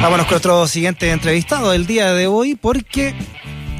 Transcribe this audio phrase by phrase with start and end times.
[0.00, 3.14] Vámonos con nuestro siguiente entrevistado del día de hoy porque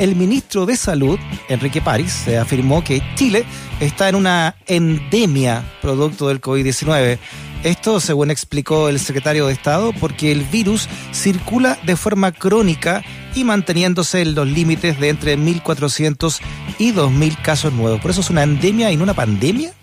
[0.00, 1.17] el ministro de Salud,
[1.48, 3.45] Enrique París, afirmó que Chile
[3.79, 7.19] está en una endemia producto del COVID-19.
[7.62, 13.02] Esto, según explicó el secretario de Estado, porque el virus circula de forma crónica
[13.34, 16.41] y manteniéndose en los límites de entre 1.400
[16.79, 18.01] y 2.000 casos nuevos.
[18.01, 19.75] Por eso es una endemia y no una pandemia.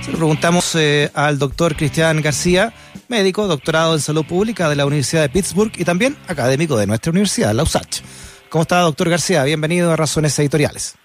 [0.00, 2.72] Se lo preguntamos eh, al doctor Cristian García,
[3.08, 7.12] médico, doctorado en salud pública de la Universidad de Pittsburgh y también académico de nuestra
[7.12, 8.00] universidad, la USACH.
[8.48, 9.44] ¿Cómo está, doctor García?
[9.44, 10.98] Bienvenido a Razones Editoriales.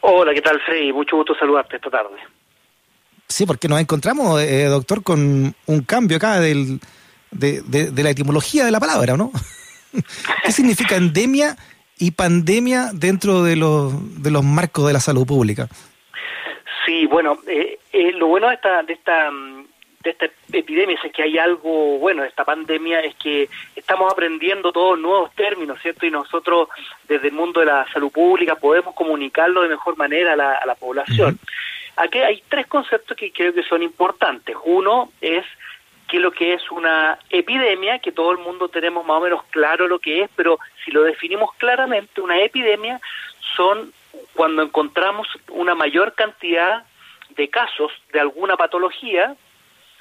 [0.00, 0.92] Hola, ¿qué tal, Freddy?
[0.92, 2.35] Mucho gusto saludarte esta tarde.
[3.28, 6.80] Sí, porque nos encontramos, eh, doctor, con un cambio acá del,
[7.30, 9.32] de, de, la etimología de la palabra, ¿no?
[10.44, 11.56] ¿Qué significa endemia
[11.98, 15.68] y pandemia dentro de los, de los marcos de la salud pública?
[16.84, 19.30] Sí, bueno, eh, eh, lo bueno de esta, de esta
[20.06, 24.70] de esta epidemia es que hay algo bueno de esta pandemia es que estamos aprendiendo
[24.70, 26.06] todos nuevos términos, ¿cierto?
[26.06, 26.68] Y nosotros
[27.08, 30.64] desde el mundo de la salud pública podemos comunicarlo de mejor manera a la, a
[30.64, 31.40] la población.
[31.96, 34.56] Aquí hay tres conceptos que creo que son importantes.
[34.64, 35.44] Uno es
[36.08, 39.88] que lo que es una epidemia, que todo el mundo tenemos más o menos claro
[39.88, 43.00] lo que es, pero si lo definimos claramente, una epidemia
[43.56, 43.92] son
[44.34, 46.84] cuando encontramos una mayor cantidad
[47.30, 49.34] de casos de alguna patología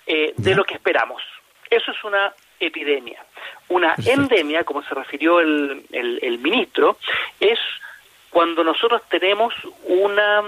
[0.05, 1.23] eh, de lo que esperamos.
[1.69, 3.23] Eso es una epidemia.
[3.69, 6.97] Una endemia, como se refirió el, el ministro,
[7.39, 7.57] es
[8.29, 9.53] cuando nosotros tenemos
[9.85, 10.43] una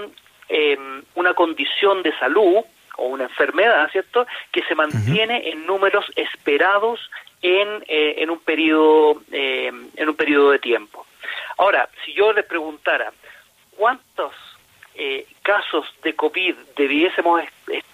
[0.48, 0.78] eh,
[1.14, 2.64] una condición de salud
[2.96, 6.98] o una enfermedad, ¿cierto?, que se mantiene en números esperados
[7.42, 11.06] en, eh, en un periodo eh, en un periodo de tiempo.
[11.58, 13.12] Ahora, si yo le preguntara
[13.76, 14.32] cuántos
[14.94, 17.42] eh, casos de COVID debiésemos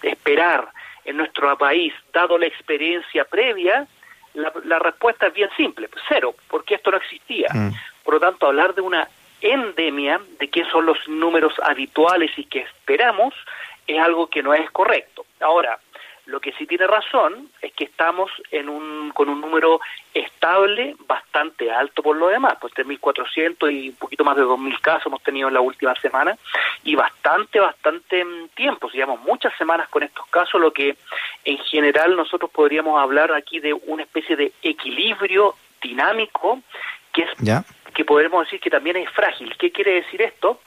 [0.01, 0.69] esperar
[1.03, 3.87] en nuestro país, dado la experiencia previa,
[4.33, 7.49] la, la respuesta es bien simple, cero, porque esto no existía.
[7.53, 7.71] Mm.
[8.03, 9.07] Por lo tanto, hablar de una
[9.45, 13.33] endemia de qué son los números habituales y que esperamos
[13.87, 15.25] es algo que no es correcto.
[15.39, 15.79] Ahora,
[16.25, 19.79] lo que sí tiene razón es que estamos en un, con un número
[20.13, 25.05] estable bastante alto por lo demás, pues 3.400 y un poquito más de 2.000 casos
[25.05, 26.35] hemos tenido en la última semana
[26.83, 28.25] y bastante, bastante
[28.55, 30.95] tiempo, digamos, muchas semanas con estos casos, lo que
[31.43, 36.59] en general nosotros podríamos hablar aquí de una especie de equilibrio dinámico
[37.13, 37.29] que es
[37.95, 39.55] que podemos decir que también es frágil.
[39.57, 40.59] ¿Qué quiere decir esto?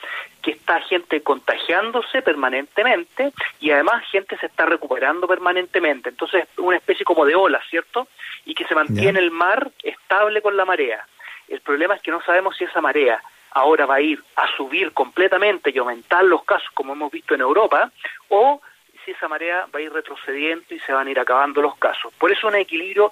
[0.42, 6.08] Que está gente contagiándose permanentemente y además gente se está recuperando permanentemente.
[6.08, 8.08] Entonces, una especie como de ola, ¿cierto?
[8.46, 11.06] Y que se mantiene el mar estable con la marea.
[11.48, 14.92] El problema es que no sabemos si esa marea ahora va a ir a subir
[14.92, 17.90] completamente y aumentar los casos como hemos visto en Europa
[18.30, 18.62] o
[19.04, 22.12] si esa marea va a ir retrocediendo y se van a ir acabando los casos.
[22.14, 23.10] Por eso un equilibrio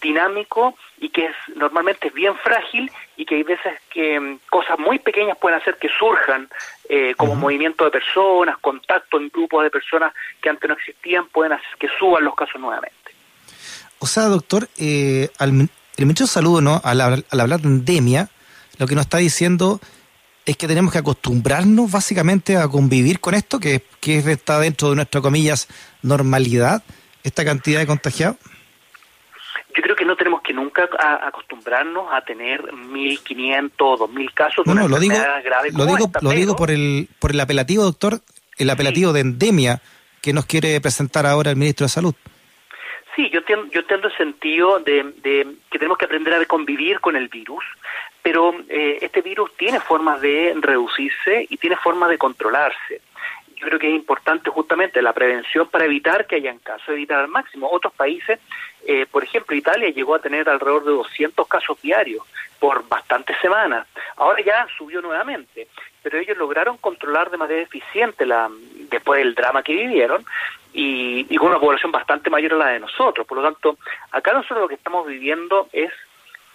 [0.00, 4.78] dinámico y que es normalmente es bien frágil y que hay veces que mm, cosas
[4.78, 6.48] muy pequeñas pueden hacer que surjan
[6.88, 11.52] eh, como movimiento de personas, contacto en grupos de personas que antes no existían, pueden
[11.52, 12.96] hacer que suban los casos nuevamente.
[13.98, 16.80] O sea, doctor, eh, al, el ministro de Salud, ¿no?
[16.84, 18.28] Al, al hablar de endemia,
[18.78, 19.80] lo que nos está diciendo
[20.46, 24.96] es que tenemos que acostumbrarnos básicamente a convivir con esto, que, que está dentro de
[24.96, 25.68] nuestra, comillas,
[26.02, 26.82] normalidad,
[27.22, 28.36] esta cantidad de contagiados
[29.78, 30.16] yo creo que no
[30.78, 35.14] nunca acostumbrarnos a tener 1.500 o 2.000 casos de no, lo digo,
[35.72, 38.20] lo digo, lo digo por el, por el apelativo, doctor,
[38.56, 39.80] el apelativo de endemia
[40.20, 42.14] que nos quiere presentar ahora el ministro de Salud.
[43.14, 47.00] Sí, yo entiendo, yo entiendo el sentido de, de, que tenemos que aprender a convivir
[47.00, 47.64] con el virus,
[48.22, 53.00] pero eh, este virus tiene formas de reducirse y tiene formas de controlarse
[53.58, 57.28] yo creo que es importante justamente la prevención para evitar que hayan casos, evitar al
[57.28, 57.68] máximo.
[57.70, 58.38] Otros países,
[58.86, 62.24] eh, por ejemplo, Italia llegó a tener alrededor de 200 casos diarios
[62.58, 63.86] por bastantes semanas.
[64.16, 65.68] Ahora ya subió nuevamente,
[66.02, 68.50] pero ellos lograron controlar de manera eficiente la
[68.90, 70.24] después del drama que vivieron
[70.72, 73.26] y, y con una población bastante mayor a la de nosotros.
[73.26, 73.78] Por lo tanto,
[74.12, 75.92] acá nosotros lo que estamos viviendo es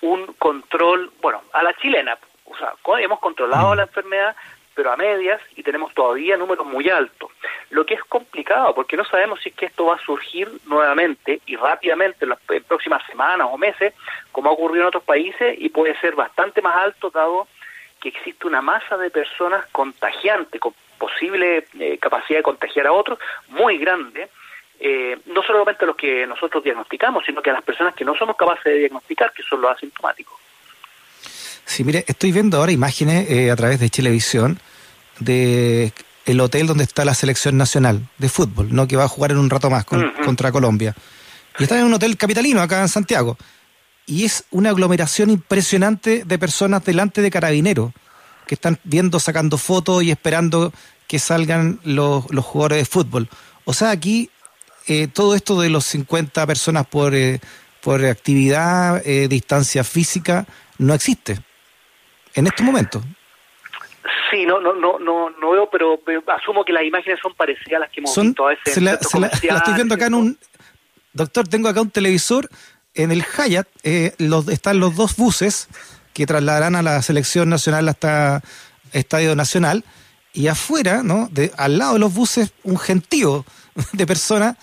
[0.01, 4.35] un control, bueno, a la chilena, o sea, hemos controlado la enfermedad,
[4.75, 7.31] pero a medias y tenemos todavía números muy altos.
[7.69, 11.41] Lo que es complicado porque no sabemos si es que esto va a surgir nuevamente
[11.45, 13.93] y rápidamente en las próximas semanas o meses,
[14.31, 17.47] como ha ocurrido en otros países, y puede ser bastante más alto dado
[18.01, 23.19] que existe una masa de personas contagiantes con posible eh, capacidad de contagiar a otros
[23.49, 24.29] muy grande.
[24.79, 28.15] Eh, no solamente a los que nosotros diagnosticamos, sino que a las personas que no
[28.15, 30.37] somos capaces de diagnosticar, que son los asintomáticos.
[31.65, 34.59] Sí, mire, estoy viendo ahora imágenes eh, a través de televisión
[35.19, 35.93] de
[36.25, 38.87] el hotel donde está la selección nacional de fútbol, ¿no?
[38.87, 40.95] Que va a jugar en un rato más contra Colombia.
[41.59, 43.37] Y están en un hotel capitalino acá en Santiago.
[44.05, 47.91] Y es una aglomeración impresionante de personas delante de carabineros
[48.47, 50.73] que están viendo, sacando fotos y esperando
[51.07, 53.29] que salgan los, los jugadores de fútbol.
[53.65, 54.29] O sea, aquí
[54.87, 57.39] eh, todo esto de los 50 personas por, eh,
[57.81, 60.45] por actividad, eh, distancia física,
[60.77, 61.39] no existe
[62.35, 63.01] en este momento.
[64.29, 65.99] Sí, no, no, no, no, no veo, pero
[66.35, 68.73] asumo que las imágenes son parecidas a las que hemos visto a veces.
[68.73, 68.93] Se la,
[69.57, 70.37] estoy viendo acá en un.
[71.13, 72.49] Doctor, tengo acá un televisor.
[72.95, 75.67] En el Hyatt eh, los, están los dos buses
[76.13, 78.41] que trasladarán a la selección nacional hasta
[78.91, 79.83] Estadio Nacional.
[80.33, 81.27] Y afuera, ¿no?
[81.31, 83.45] De, al lado de los buses, un gentío
[83.93, 84.57] de personas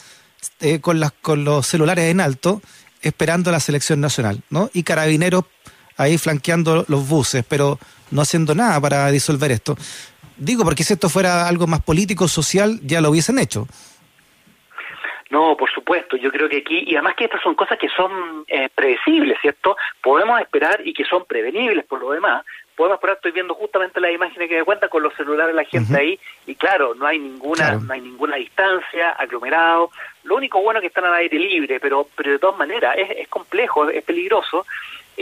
[0.61, 2.61] eh, con, las, con los celulares en alto
[3.03, 4.71] esperando a la selección nacional, ¿no?
[4.75, 5.45] Y carabineros
[6.01, 7.79] ahí flanqueando los buses, pero
[8.11, 9.77] no haciendo nada para disolver esto.
[10.37, 13.67] Digo, porque si esto fuera algo más político, social, ya lo hubiesen hecho.
[15.29, 18.45] No, por supuesto, yo creo que aquí, y además que estas son cosas que son
[18.49, 19.77] eh, predecibles, ¿cierto?
[20.03, 22.45] Podemos esperar y que son prevenibles por lo demás.
[22.75, 25.69] Podemos esperar, estoy viendo justamente las imágenes que me cuentan con los celulares de la
[25.69, 29.91] gente ahí, y claro, no hay ninguna, no hay ninguna distancia, aglomerado.
[30.25, 33.11] Lo único bueno es que están al aire libre, pero, pero de todas maneras es,
[33.11, 34.67] es complejo, es peligroso,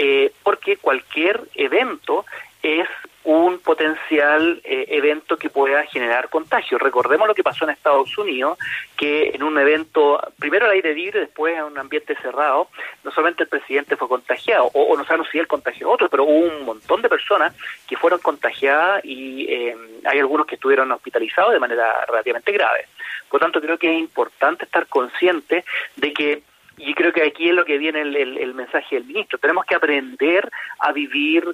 [0.00, 2.24] eh, porque cualquier evento
[2.62, 2.86] es
[3.24, 6.78] un potencial eh, evento que pueda generar contagio.
[6.78, 8.56] Recordemos lo que pasó en Estados Unidos,
[8.96, 12.68] que en un evento, primero al aire libre, después en un ambiente cerrado,
[13.02, 16.22] no solamente el presidente fue contagiado, o, no sabemos si él contagió a otros, pero
[16.22, 17.52] hubo un montón de personas
[17.88, 22.86] que fueron contagiadas y eh, hay algunos que estuvieron hospitalizados de manera relativamente grave.
[23.28, 25.64] Por tanto, creo que es importante estar consciente
[25.96, 26.42] de que
[26.78, 29.38] y creo que aquí es lo que viene el, el mensaje del ministro.
[29.38, 31.44] Tenemos que aprender a vivir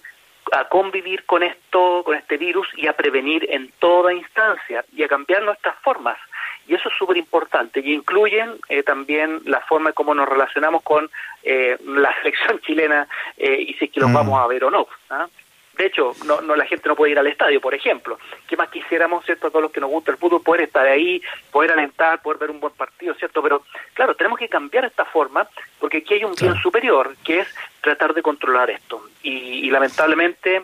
[0.53, 5.09] a convivir con esto, con este virus y a prevenir en toda instancia y a
[5.09, 6.19] cambiar nuestras formas.
[6.67, 10.83] Y eso es súper importante y incluyen eh, también la forma de cómo nos relacionamos
[10.83, 11.11] con
[11.43, 13.07] eh, la selección chilena
[13.37, 14.15] eh, y si es que los mm.
[14.15, 14.87] vamos a ver o no.
[15.11, 15.27] ¿ah?
[15.77, 18.19] De hecho, no, no, la gente no puede ir al estadio, por ejemplo.
[18.47, 21.21] ¿Qué más quisiéramos, cierto, a todos los que nos gusta el fútbol, poder estar ahí,
[21.51, 23.43] poder alentar, poder ver un buen partido, cierto?
[23.43, 25.49] Pero, claro, tenemos que cambiar esta forma
[25.81, 27.49] porque aquí hay un bien superior, que es
[27.81, 29.03] tratar de controlar esto.
[29.23, 30.63] Y, lamentablemente,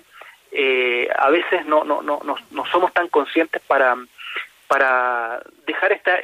[0.52, 3.96] eh, a veces no, no, no, no, no somos tan conscientes para
[4.70, 6.20] para dejar esta,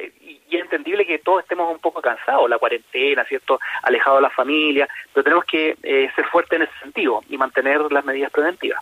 [0.49, 3.59] y es entendible que todos estemos un poco cansados, la cuarentena, ¿cierto?
[3.83, 7.91] Alejado de la familia, pero tenemos que eh, ser fuertes en ese sentido y mantener
[7.91, 8.81] las medidas preventivas.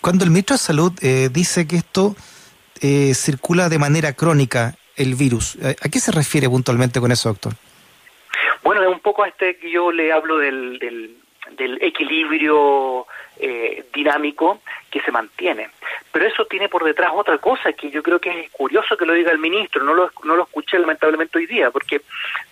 [0.00, 2.14] Cuando el ministro de Salud eh, dice que esto
[2.80, 7.54] eh, circula de manera crónica, el virus, ¿a qué se refiere puntualmente con eso, doctor?
[8.62, 11.16] Bueno, es un poco a este que yo le hablo del, del,
[11.50, 13.06] del equilibrio
[13.38, 14.60] eh, dinámico
[14.90, 15.70] que se mantiene.
[16.12, 19.12] Pero eso tiene por detrás otra cosa que yo creo que es curioso que lo
[19.12, 22.02] diga el ministro, no lo, no lo escuché lamentablemente hoy día, porque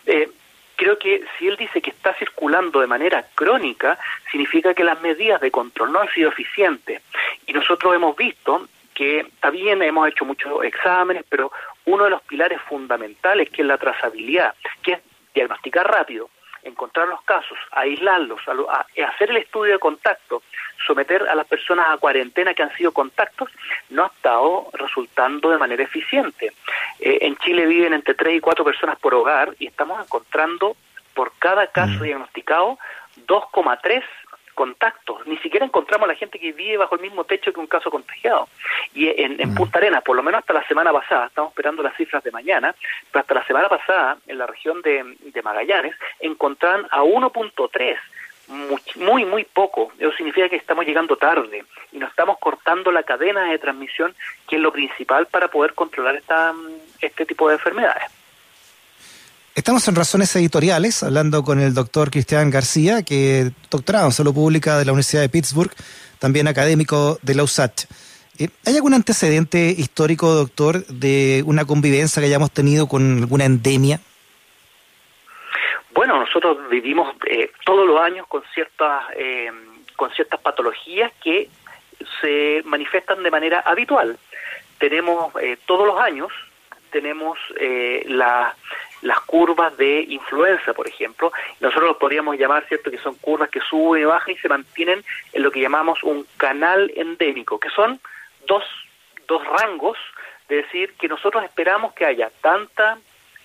[0.06, 0.28] eh,
[0.76, 3.98] creo que si él dice que está circulando de manera crónica,
[4.30, 7.02] significa que las medidas de control no han sido eficientes.
[7.46, 11.50] Y nosotros hemos visto que también hemos hecho muchos exámenes, pero
[11.84, 15.00] uno de los pilares fundamentales que es la trazabilidad, que es
[15.34, 16.28] diagnosticar rápido,
[16.62, 20.42] encontrar los casos, aislarlos, hacer el estudio de contacto,
[20.86, 23.50] someter a las personas a cuarentena que han sido contactos,
[23.90, 26.52] no ha estado resultando de manera eficiente.
[27.00, 30.76] Eh, en Chile viven entre 3 y 4 personas por hogar y estamos encontrando
[31.14, 32.02] por cada caso mm.
[32.02, 32.78] diagnosticado
[33.26, 34.02] 2,3
[34.54, 35.26] contactos.
[35.26, 37.90] Ni siquiera encontramos a la gente que vive bajo el mismo techo que un caso
[37.90, 38.48] contagiado.
[38.94, 39.54] Y en, en mm.
[39.54, 42.74] Punta Arenas, por lo menos hasta la semana pasada, estamos esperando las cifras de mañana,
[43.10, 47.98] pero hasta la semana pasada, en la región de, de Magallanes, encontraron a 1.3
[48.96, 49.92] muy, muy, poco.
[49.98, 54.14] Eso significa que estamos llegando tarde y nos estamos cortando la cadena de transmisión,
[54.48, 56.52] que es lo principal para poder controlar esta,
[57.00, 58.21] este tipo de enfermedades.
[59.54, 64.78] Estamos en Razones Editoriales, hablando con el doctor Cristian García, que doctorado en salud pública
[64.78, 65.70] de la Universidad de Pittsburgh,
[66.18, 67.84] también académico de la USACH.
[68.38, 74.00] Eh, ¿Hay algún antecedente histórico, doctor, de una convivencia que hayamos tenido con alguna endemia?
[75.92, 79.50] Bueno, nosotros vivimos eh, todos los años con ciertas, eh,
[79.96, 81.50] con ciertas patologías que
[82.22, 84.18] se manifiestan de manera habitual.
[84.78, 85.34] Tenemos
[85.66, 86.32] todos los años,
[86.90, 87.38] tenemos
[88.06, 88.56] la
[89.02, 91.32] las curvas de influenza, por ejemplo.
[91.60, 95.04] Nosotros lo podríamos llamar, ¿cierto?, que son curvas que suben y bajan y se mantienen
[95.32, 98.00] en lo que llamamos un canal endémico, que son
[98.46, 98.64] dos,
[99.26, 99.98] dos rangos,
[100.48, 102.98] de decir que nosotros esperamos que haya tanta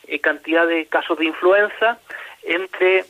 [0.08, 2.00] eh, cantidad de casos de influenza
[2.44, 3.06] entre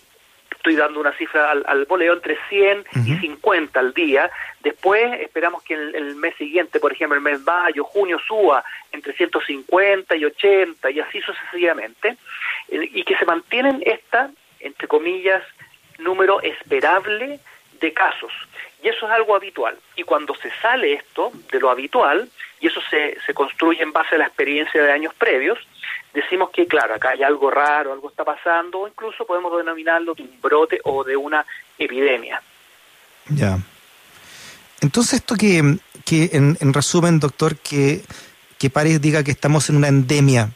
[0.67, 4.29] estoy dando una cifra al, al voleo, entre 100 y 50 al día.
[4.59, 9.13] Después esperamos que el, el, mes siguiente, por ejemplo, el mes mayo, junio, suba entre
[9.13, 12.17] 150 y 80 y así sucesivamente.
[12.69, 15.41] y que se mantienen esta, entre comillas,
[16.00, 17.39] número esperable
[17.79, 18.33] de casos.
[18.84, 19.77] Y eso es algo habitual.
[19.96, 22.29] Y cuando se sale esto de lo habitual,
[22.60, 25.57] y eso se, se construye en base a la experiencia de años previos,
[26.13, 30.24] decimos que, claro, acá hay algo raro, algo está pasando, o incluso podemos denominarlo de
[30.24, 31.46] un brote o de una
[31.77, 32.41] epidemia.
[33.29, 33.60] Ya.
[34.81, 38.03] Entonces, esto que, que en, en resumen, doctor, que,
[38.57, 40.50] que París diga que estamos en una endemia,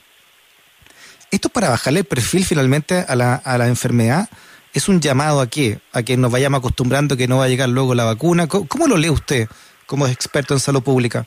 [1.32, 4.30] ¿esto es para bajarle el perfil finalmente a la, a la enfermedad?
[4.74, 5.80] ¿Es un llamado a qué?
[5.92, 8.48] ¿A que nos vayamos acostumbrando que no va a llegar luego la vacuna?
[8.48, 9.48] ¿Cómo, lo lee usted
[9.86, 11.26] como experto en salud pública?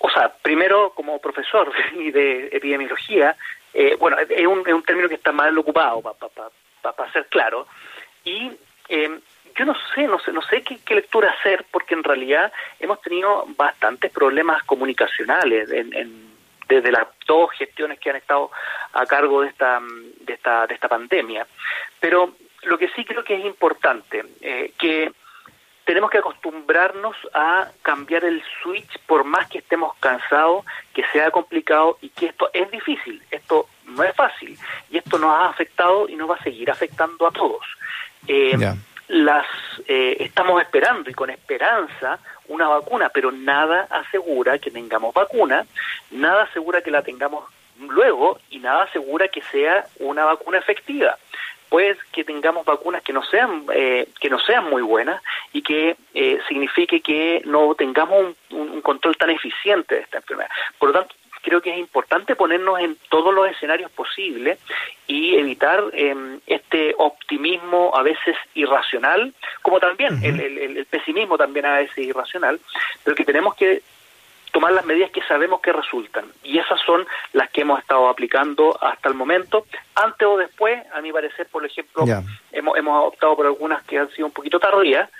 [0.00, 3.36] O sea, primero como profesor de epidemiología,
[3.72, 7.68] eh, bueno, es un, es un, término que está mal ocupado, para ser claro,
[8.24, 8.50] y
[8.88, 9.20] eh,
[9.56, 13.00] yo no sé, no sé, no sé qué, qué, lectura hacer, porque en realidad hemos
[13.00, 16.29] tenido bastantes problemas comunicacionales en, en,
[16.70, 18.50] desde las dos gestiones que han estado
[18.92, 19.80] a cargo de esta,
[20.20, 21.46] de esta, de esta pandemia.
[21.98, 25.12] Pero lo que sí creo que es importante, eh, que
[25.84, 31.98] tenemos que acostumbrarnos a cambiar el switch por más que estemos cansados, que sea complicado
[32.00, 34.56] y que esto es difícil, esto no es fácil
[34.90, 37.66] y esto nos ha afectado y nos va a seguir afectando a todos.
[38.28, 38.56] Eh,
[39.08, 39.46] las
[39.88, 45.66] eh, estamos esperando y con esperanza una vacuna, pero nada asegura que tengamos vacuna,
[46.10, 47.44] nada asegura que la tengamos
[47.78, 51.16] luego y nada asegura que sea una vacuna efectiva
[51.70, 55.96] pues que tengamos vacunas que no sean eh, que no sean muy buenas y que
[56.14, 60.50] eh, signifique que no tengamos un, un, control tan eficiente de esta enfermedad.
[60.78, 61.14] Por lo tanto,
[61.50, 64.60] creo que es importante ponernos en todos los escenarios posibles
[65.08, 70.28] y evitar eh, este optimismo a veces irracional, como también uh -huh.
[70.28, 72.60] el, el, el, pesimismo también a veces irracional,
[73.02, 73.82] pero que tenemos que
[74.52, 76.26] tomar las medidas que sabemos que resultan.
[76.44, 79.66] Y esas son las que hemos estado aplicando hasta el momento.
[79.96, 82.22] Antes o después, a mi parecer, por ejemplo, yeah.
[82.52, 85.10] hemos, hemos optado por algunas que han sido un poquito tardías,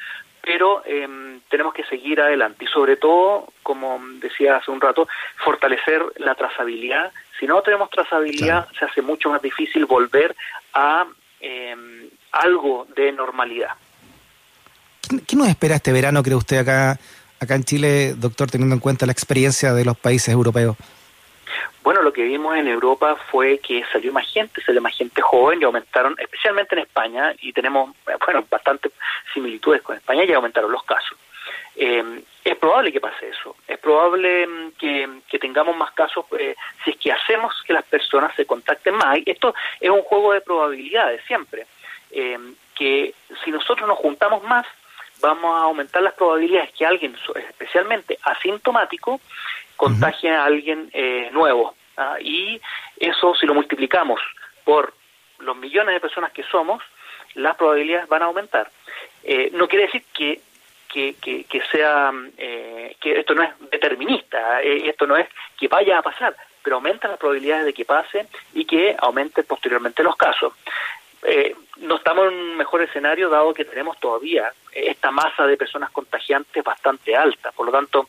[0.43, 1.09] pero eh,
[1.49, 2.65] tenemos que seguir adelante.
[2.65, 5.09] Y sobre todo, como decía hace un rato,
[5.45, 7.13] fortalecer la trazabilidad.
[7.39, 8.79] Si no tenemos trazabilidad, claro.
[8.79, 10.35] se hace mucho más difícil volver
[10.75, 11.07] a
[11.41, 13.71] eh, algo de normalidad.
[15.27, 16.99] ¿Qué nos espera este verano, cree usted, acá
[17.41, 20.77] acá en Chile, doctor, teniendo en cuenta la experiencia de los países europeos?
[21.83, 25.61] Bueno, lo que vimos en Europa fue que salió más gente, salió más gente joven
[25.61, 27.95] y aumentaron, especialmente en España, y tenemos,
[28.27, 28.93] bueno, bastantes
[29.33, 31.17] similitudes con España, y aumentaron los casos.
[31.77, 36.91] Eh, es probable que pase eso, es probable que, que tengamos más casos eh, si
[36.91, 39.19] es que hacemos que las personas se contacten más.
[39.25, 41.67] Esto es un juego de probabilidades siempre,
[42.11, 42.39] eh,
[42.75, 44.67] que si nosotros nos juntamos más,
[45.21, 47.17] vamos a aumentar las probabilidades que alguien,
[47.49, 49.21] especialmente asintomático,
[49.85, 50.37] contagie -huh.
[50.37, 51.75] a alguien eh, nuevo.
[51.97, 52.17] ¿ah?
[52.21, 52.61] Y
[52.99, 54.21] eso, si lo multiplicamos
[54.65, 54.93] por
[55.39, 56.83] los millones de personas que somos,
[57.35, 58.67] las probabilidades van a aumentar.
[59.25, 60.41] Eh, no quiere decir que
[60.93, 65.69] que, que, que sea eh, que esto no es determinista, eh, esto no es que
[65.69, 66.35] vaya a pasar,
[66.65, 70.53] pero aumenta las probabilidades de que pase y que aumente posteriormente los casos.
[71.23, 75.91] Eh, no estamos en un mejor escenario dado que tenemos todavía esta masa de personas
[75.91, 77.53] contagiantes bastante alta.
[77.53, 78.09] Por lo tanto,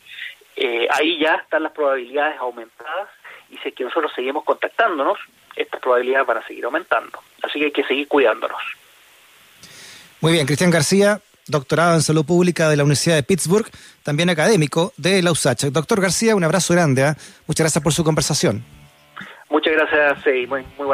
[0.56, 3.08] eh, ahí ya están las probabilidades aumentadas
[3.50, 5.18] y si es que nosotros seguimos contactándonos,
[5.56, 7.18] estas probabilidades van a seguir aumentando.
[7.42, 8.60] Así que hay que seguir cuidándonos.
[10.20, 13.68] Muy bien, Cristian García, doctorado en salud pública de la Universidad de Pittsburgh,
[14.02, 15.64] también académico de la USACH.
[15.64, 17.02] Doctor García, un abrazo grande.
[17.02, 17.14] ¿eh?
[17.46, 18.64] Muchas gracias por su conversación.
[19.50, 20.90] Muchas gracias, sí, muy, muy buena.